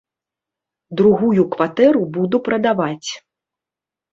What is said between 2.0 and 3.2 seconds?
буду прадаваць.